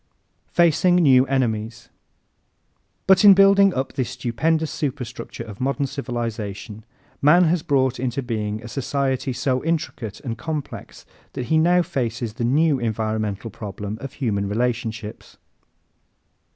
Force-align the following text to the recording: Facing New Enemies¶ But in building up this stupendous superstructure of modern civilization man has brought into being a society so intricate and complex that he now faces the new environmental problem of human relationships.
Facing 0.49 0.95
New 0.95 1.27
Enemies¶ 1.27 1.89
But 3.05 3.23
in 3.23 3.35
building 3.35 3.71
up 3.75 3.93
this 3.93 4.09
stupendous 4.09 4.71
superstructure 4.71 5.43
of 5.43 5.61
modern 5.61 5.85
civilization 5.85 6.85
man 7.21 7.43
has 7.43 7.61
brought 7.61 7.99
into 7.99 8.23
being 8.23 8.63
a 8.63 8.67
society 8.67 9.31
so 9.31 9.63
intricate 9.63 10.19
and 10.21 10.39
complex 10.39 11.05
that 11.33 11.49
he 11.53 11.59
now 11.59 11.83
faces 11.83 12.33
the 12.33 12.43
new 12.43 12.79
environmental 12.79 13.51
problem 13.51 13.99
of 14.01 14.13
human 14.13 14.49
relationships. 14.49 15.37